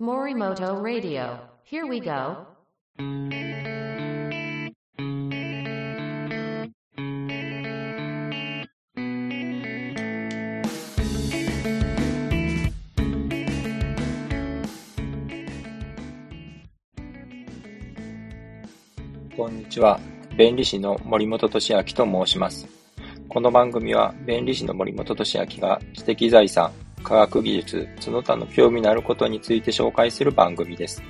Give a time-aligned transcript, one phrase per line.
[0.00, 1.40] Morimoto Radio.
[1.64, 2.46] Here we go.
[19.36, 19.98] こんにちは。
[20.36, 22.68] 弁理士の森本俊明と申します。
[23.28, 26.70] この番組は弁理士の森本俊明が知的財産、
[27.02, 31.02] 科学技術、その他の興味のあることについて紹介する番組です。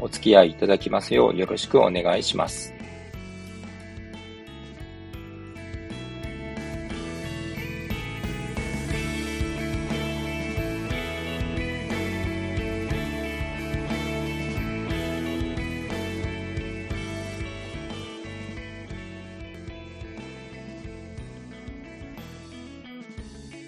[0.00, 2.73] お付き合いいただきますようよろしくお願いします。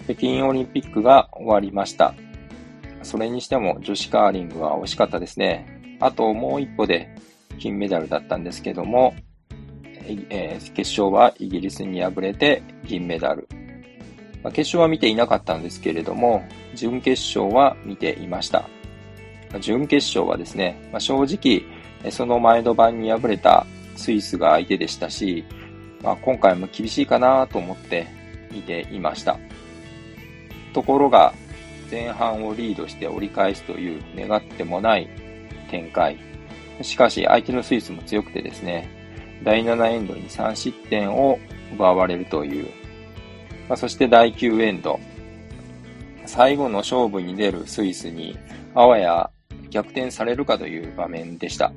[0.07, 2.13] 北京オリンピックが終わりました。
[3.03, 5.97] それにしても女子カーリングは惜しかったですね。
[5.99, 7.13] あともう一歩で
[7.59, 9.13] 金メダルだったんですけども、
[10.29, 13.49] えー決勝はイギリスに敗れて銀メダル。
[14.41, 16.41] まあ決勝は見ていなかったんですけれども、
[16.73, 18.69] 準決勝は見ていました。
[19.59, 21.63] 準決勝はですね、まあ、正直、
[22.11, 23.65] その前の晩に敗れた
[23.95, 25.43] スイスが相手でしたし、
[26.01, 28.07] まあ、今回も厳しいかなと思って
[28.51, 29.37] 見ていました。
[30.77, 31.33] ところが、
[31.89, 35.09] 前半をリードして折り返すという願ってもない
[35.71, 36.19] 展開。
[36.83, 38.87] しかし、相手のスイスも強くてですね、
[39.43, 41.39] 第7エンドに3失点を
[41.73, 42.67] 奪われるという。
[43.67, 44.99] まあ、そして第9エンド。
[46.27, 48.37] 最後の勝負に出るスイスに、
[48.75, 49.31] あわや
[49.71, 51.73] 逆転されるかという場面でした。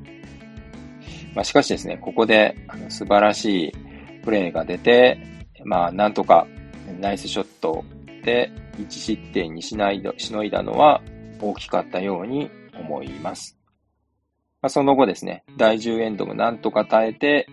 [1.34, 3.72] まあ、しかしですね、ここであの素晴らしい
[4.22, 5.18] プレーが出て、
[5.64, 6.46] まあ、なんとか
[7.00, 7.82] ナイスショット
[8.24, 11.02] で1失点にしないしのいだのは
[11.40, 13.58] 大きかったように思います。
[14.62, 17.46] まあ、その後ですね、第10エンドもなんとか耐えて、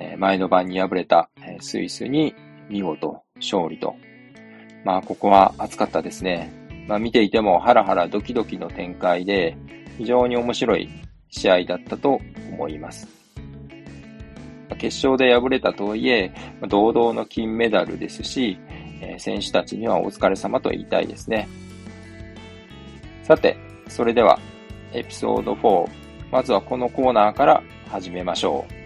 [0.00, 2.34] え前の晩に敗れたスイスに
[2.68, 3.94] 見事勝利と。
[4.84, 6.52] まあ、ここは熱かったですね。
[6.88, 9.56] まあ、見ていてもハラハラドキドキの展開で、
[9.98, 10.88] 非常に面白い
[11.28, 12.20] 試合だったと
[12.52, 13.20] 思います。
[14.78, 16.32] 決勝で敗れたとはいえ、
[16.68, 18.58] 堂々の金メダルですし、
[19.00, 21.48] えー選手たちにはお疲れ様と言いたいですね。
[23.22, 23.56] さて、
[23.88, 24.38] それでは、
[24.92, 25.88] エピソード4。
[26.30, 28.80] まずはこのコーナーから始めましょう。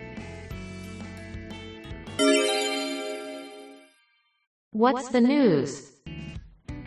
[4.77, 5.95] What's the news?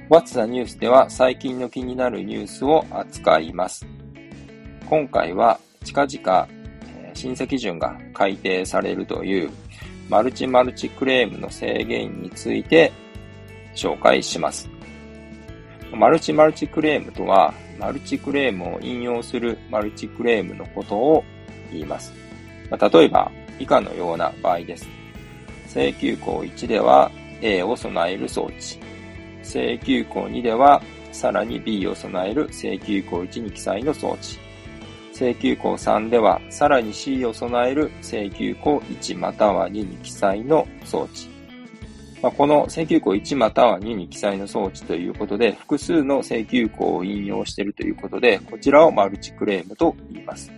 [0.09, 0.79] What's the News?
[0.79, 3.85] では最近の気になるニュースを扱います。
[4.89, 6.47] 今回は近々、
[7.01, 9.49] えー審査基準が改定されるという
[10.07, 12.93] マルチマルチクレームの制限について
[13.77, 14.69] 紹介します。
[15.93, 21.23] マルチマルチクレームとは、マルチクレームを引用するマルチクレームのことを
[21.71, 22.13] 言います。
[22.69, 24.87] ま例えば、以下のような場合です。
[25.69, 27.11] 請求項1では
[27.41, 28.79] A を備える装置。
[29.43, 34.39] 請求項2では、さらに B を備える請求項1に記載の装置。
[35.13, 41.36] 請求項3では、さらに C を備える請求項1または2に記載の装置。
[42.21, 50.51] まあ、この請求項1または2に記載の装置ということで、複数の請求項を引用しているということで、こちらをマルチクレームと言います。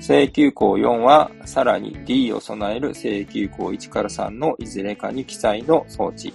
[0.00, 6.32] 請求項4は、さらに D を備える請求項1から3のいずれかに記載の装置。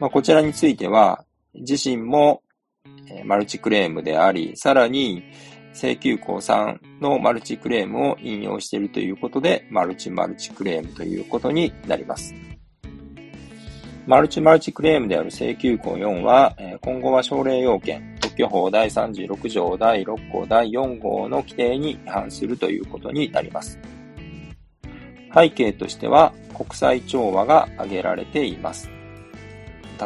[0.00, 1.24] まあ、こちらについては、
[1.54, 2.42] 自身も
[3.24, 5.22] マルチクレームであり、さらに
[5.72, 12.34] 請求項3のマルチクレームを引用しているということで、マルチマルチクレームということになります。
[14.06, 23.80] マルチマルチクレームである請求項4は、え今後は奨励要件、特許法第36条第6項第4号の規定に違反するということになります。
[25.34, 28.88] 背景としては、国際調和が挙げられています。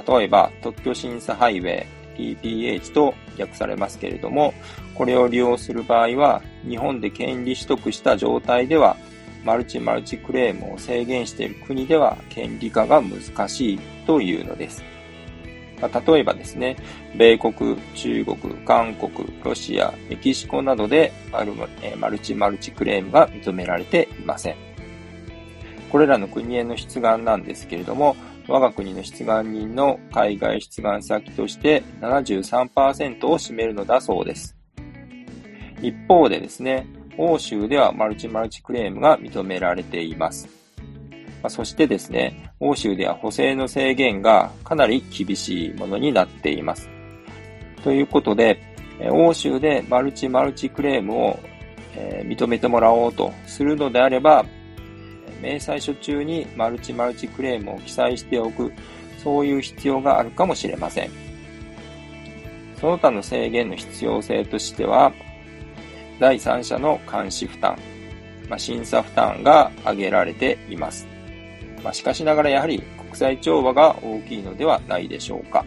[0.08, 1.84] 例えば、特許審査ハイウェ
[2.18, 4.54] イ、PPH と訳されますけれども、
[4.94, 8.96] これを利用する場合は、日本で権利取得した状態では、
[9.44, 14.82] マルチマルチクレームを制限している国では権利化が難しいというのです。
[15.80, 16.76] まあ例えばですね、
[17.16, 21.52] 米国、中国、韓国、ロシア、メキシコなどでマル
[21.98, 24.56] マルチマルチクレームが認められていません。
[25.90, 28.16] これらの国への出願なんですけれども、
[28.46, 34.56] 我が国の出願人の海外出願先として73%を占めるのだそうです。
[35.82, 36.86] 一方でですね、
[37.22, 40.48] 欧州ではマルチマルチクレームが認められています。
[41.42, 46.88] まあそしてですね、欧州では補正の制限がかなり厳しいものになっています。
[47.84, 48.58] ということで、
[49.10, 51.38] 欧州でマルチマルチクレームを
[51.94, 54.44] え認めてもらおうとするのであれば、
[55.42, 58.72] 明細書中にマルチマルチクレームを記載しておく、
[59.22, 61.10] そういう必要があるかもしれません。
[62.80, 65.12] その他の制限の必要性としては、
[66.20, 67.78] 第三者の監視負担、
[68.50, 71.08] まあ、審査負担が挙げられています。
[71.82, 75.64] まあ、しかしながらやはり国際調和が大きいのではないでしょうか。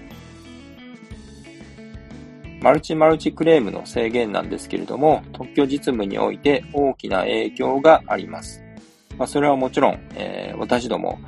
[2.62, 8.64] マルチマルチクレームの制限なんですけれども、特許実務において大きな影響があります。
[9.18, 11.20] まあ、それはもちろん、えー、私ども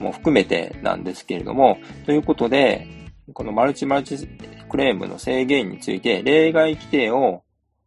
[0.00, 2.88] も含めてなんですけれども、ということで、
[3.32, 4.26] このマルチマルチ
[4.68, 7.44] クレームの制限について例外規定を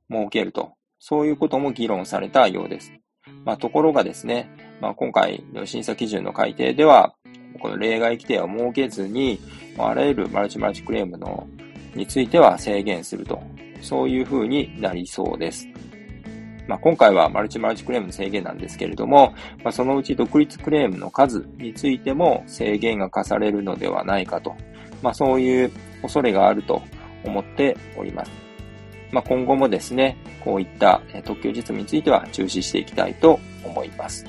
[0.10, 0.75] 設けると
[1.08, 2.92] そういうことも議論されたようです。
[3.44, 4.50] まあ、ところがですね、
[4.82, 7.14] まあ、今回の審査基準の改定では、
[7.62, 9.40] この例外規定を設けずに、
[9.78, 11.48] あらゆるマルチマルチクレームの
[11.94, 13.40] については制限すると、
[13.84, 15.68] そういう風になりそうです。
[16.68, 24.56] まあ、今回はマルチマルチクレームの制限なんですけれども、まあ、そのうち独立クレームの数についても制限が課されるのではないかと、
[25.04, 26.82] まあ、そういう恐れがあると
[27.24, 28.45] 思っております。
[29.12, 34.26] まあ、今後もですね、こういった特許実務については注視していきたいと思います。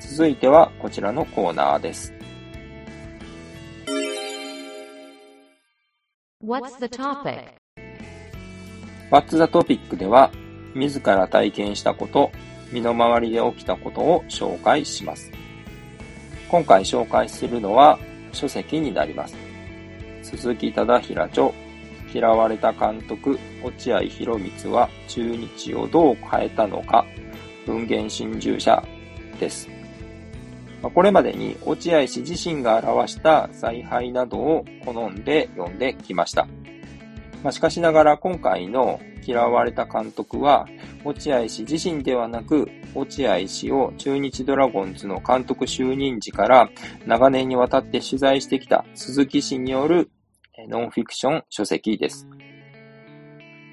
[0.00, 2.12] 続いてはこちらのコーナーです。
[6.44, 7.60] What's the topic?
[9.10, 10.30] What's the topic では、
[10.74, 12.30] 自ら体験したこと、
[12.72, 15.32] 身の回りで起きたことを紹介します。
[16.48, 17.98] 今回紹介するのは
[18.32, 19.36] 書籍になります。
[20.22, 21.52] 鈴木忠平著
[22.12, 27.06] 嫌われた監督、落合博光は中日をどう変えたのか、
[27.66, 28.82] 文言新従者
[29.38, 29.68] です。
[30.82, 36.48] これまでに落合氏自身が表した采配などを好んで読んできました。
[37.42, 40.66] ま、しかしながら今回の嫌われた監督は、
[41.04, 46.70] 落合氏自身ではなく、落合氏を中日ドラゴンズの監督就任時から
[47.06, 50.10] 長年にわたって取材してきた鈴木氏による
[50.68, 52.26] ノンフィクション書籍です。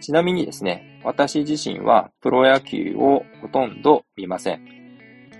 [0.01, 4.61] ちなみにですね、私自身はプロ野球をほとんど見ません。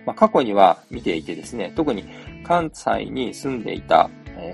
[0.06, 2.06] まあ、過去には見ていてですね、特に
[2.44, 4.10] 関西に住んでいた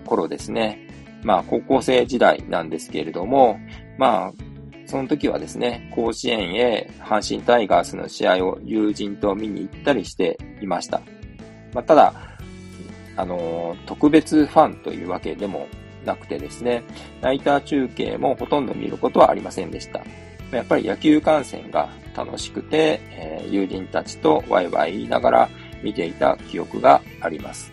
[0.05, 0.87] 頃ですね、
[1.23, 3.57] まあ高校生時代なんですけれども、
[3.97, 4.33] まあ
[4.85, 11.01] その時はですね、甲子園へ阪神タイガースの試合を友人と見に行ったりしていました。
[11.73, 12.13] まあ、ただ、
[13.15, 15.67] あの特別ファンというわけでも
[16.05, 16.83] なくてですね、
[17.21, 20.01] ナイター中継もほとんど見ることはありませんでした。
[20.51, 25.49] やっぱり野球観戦が楽しくて、えー、友人たちとワイワイ言いながら
[25.81, 27.71] 見ていた記憶があります。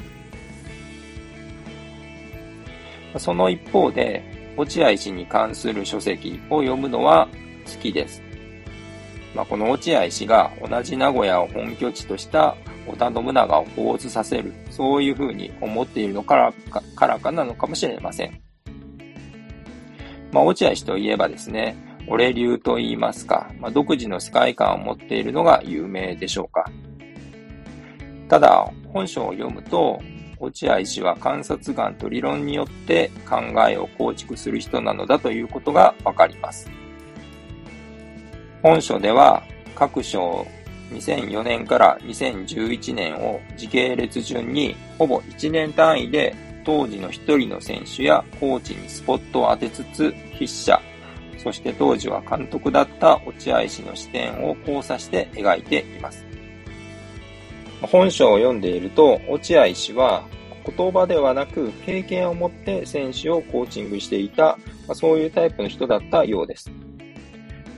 [3.18, 4.22] その一方で、
[4.56, 7.28] 落合氏に関する書籍を読むのは
[7.66, 8.22] 好きです。
[9.34, 12.56] まあ、この落合氏が同じ名古屋を本拠地とした
[12.86, 18.40] 織田信長を構図させる、そういうふうに思っているのからかからかなのかもしれません。
[20.32, 26.70] まあ、落合氏といえばですね、俺流と言いますか、まあ、独自の世界観を持っているのが有名でしょうか。
[28.28, 30.00] ただ、本書を読むと、
[30.38, 33.38] 落合氏は観察眼と理論によって考
[33.68, 36.70] えを構築する人なのだということがわかります。
[38.62, 39.42] 本書では
[39.74, 40.46] 各章
[40.90, 50.80] 2004年から2011年を時系列順にほぼ1年単位で当時の一人の選手やコーチにスポットを当てつつ筆者、
[51.38, 56.24] そして当時は監督だった落合氏の視点を交差して描いています。
[57.80, 60.24] 本書を読んでいると、落合氏は
[60.76, 64.58] 言葉ではなく経験を持って選手をコーチングしていた、
[64.92, 66.70] そういうタイプの人だったようです。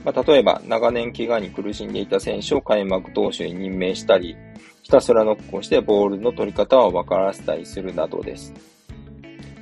[0.03, 4.35] まあ、例えば、長年怪我に苦しんでいた選手を開幕投手に任命したり、
[4.81, 8.53] ひたすらノックをしてボールの取り方を分からせたりするなどです。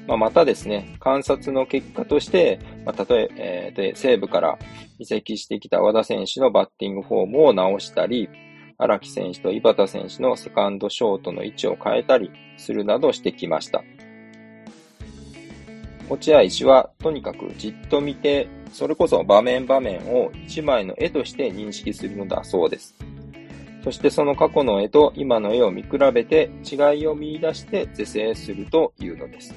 [0.07, 4.57] まあ、またですね、観察の結果として、まあ、例ええー、西武から
[4.98, 8.29] 移籍してきた和田選手のバッティングフォームを直したり、
[8.77, 13.83] 荒木選手と井端選手のセカンドショートの位置を変えたりするなどしてきました。
[16.12, 22.96] 落合氏はとにかくじっと見てそれこそ場面場面を一枚の絵として認識するのだそうです。
[23.82, 29.56] そしてその過去の絵と今の絵を見比べて違いを見出して是正するというのです。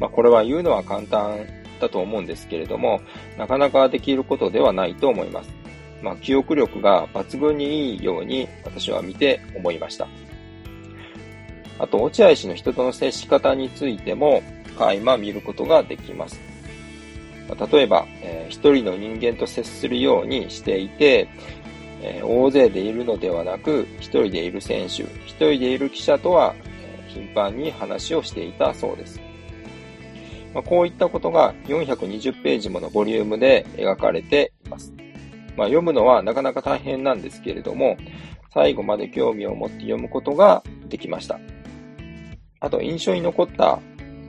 [0.00, 1.46] まあ、これは言うのは簡単
[1.80, 3.00] だと思うんですけれども、
[3.38, 5.50] なかなかできることではないと思います。
[6.02, 10.08] まあ、記憶力が抜群にいいように私は見て思いました。
[11.78, 14.42] あと、落合氏の人との接し方についても、
[14.76, 16.40] 垣間見ることができます。
[17.70, 21.28] 例えば、えー、一人の人間と接するようにしていて、
[22.02, 29.20] えー、大勢でいるのではなく、一人でいる選手、一人でいる記者とは、えー、頻繁に話をしていたそうです。
[30.52, 34.92] まあ、こういったことが420ページものボリュームで描かれています。
[35.56, 37.96] まあ、読むのはなかなか大変なんですけれども、
[38.52, 41.38] 最後まで興味を持って読むことができました。
[42.60, 43.80] あと、印象に残った、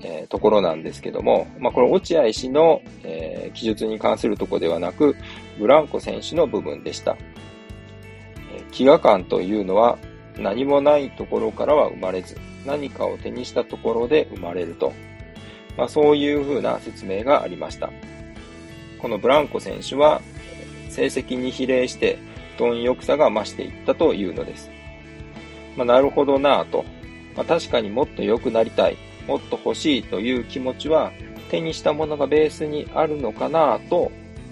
[0.02, 5.16] えー、ところなんですけども、まあ、これ、落合氏の、えー、記述に関するとこではなく、
[5.58, 7.18] ブランコ選手の部分でした。
[8.54, 9.98] えー、飢餓感というのは
[10.38, 14.94] 何もないところからは生まれず、何かを手にしたところで生まれると。
[15.78, 17.92] まあ、そういうふうな説明がありました。
[19.00, 20.22] このブランコ選手は、
[20.90, 22.18] 成績に比例して
[22.58, 24.72] 貪欲さが増していったというのです。
[25.76, 26.86] まあ、なるほどなぁと。
[27.36, 31.12] まあ、確かにもっと良くなりたい、もっと欲しいという気持ちは
[31.50, 34.12] 手にしたものがベースにあるのかなと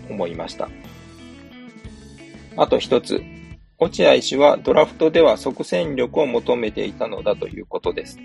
[0.09, 0.69] 思いました。
[2.57, 3.21] あと一つ、
[3.77, 8.17] 落合氏はドラフトでは即戦力を求めていたのだということです。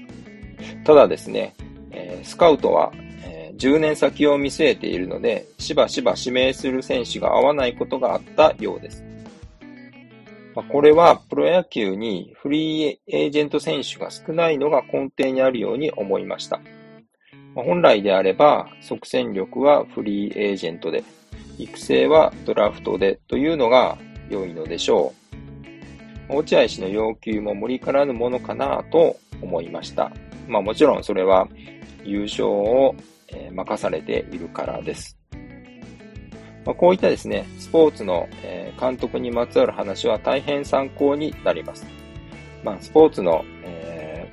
[0.85, 1.55] ただですね、
[1.91, 2.93] え、スカウトは
[3.57, 9.05] 10年先を見据えているので、しばしば指名する選手が合わないことがあったようです。
[10.55, 16.61] まあ、これはプロ野球にフリーエージェント選手が少ないのが根底にあるように思いました。
[17.55, 21.05] まあ、本来であれば、即戦力はフリーエージェントで、
[21.59, 25.13] 育成はドラフトでというのが良いのでしょ
[26.29, 26.37] う。
[26.37, 30.13] 落合氏の要求も無理からぬものかなと思いました。
[30.49, 31.49] まあもちろんそれは
[32.05, 32.95] 優勝を、
[33.53, 35.20] 任されているからです。
[36.65, 38.29] まあ、こういったですね、スポーツの、
[38.79, 41.87] 監督にまつわる話は大変参考になります。
[42.63, 43.45] まあ、スポーツの、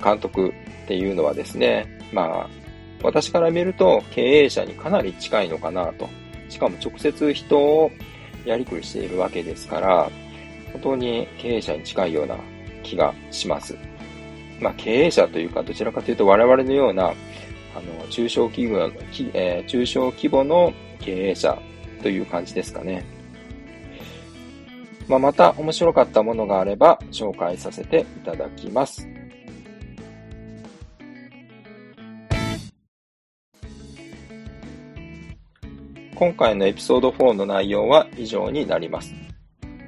[0.02, 0.50] 監督
[0.84, 2.50] っていうのはですね、まあ、
[3.02, 6.08] 私から見ると経営者にかなり近いのかなと。
[6.48, 7.90] しかも直接人を
[8.44, 10.10] やりくりしているわけですから、
[10.72, 12.36] 本当に経営者に近いような
[12.82, 13.76] 気がします。
[14.60, 17.10] まあ、経営者というか、どちらかというと我々のような、あ
[17.80, 18.90] の、中小企業、
[19.34, 21.56] えー、中小規模の経営者
[22.02, 23.04] という感じですかね。
[25.08, 29.08] まあ、また面白かったものがあれば紹介させていただきます。
[36.14, 39.14] 今回のエピソード4の内容は以上になります。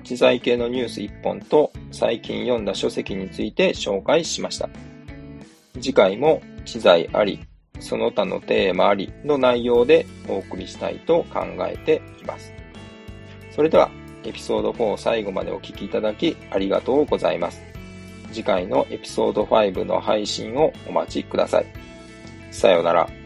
[0.05, 4.71] 知財系のニュース1本と最近読んだ書籍について紹介しました。
[5.75, 7.41] 次回も知財あり、
[7.81, 12.53] その他のテーマありの内容でお送りしたいと考えています。
[13.51, 13.91] それでは、
[14.25, 17.63] エピソード4最後までお聴きいただきありがとうございます。
[18.33, 21.67] 次回のエピソード5の配信をお待ちください。
[22.51, 23.20] さようなら。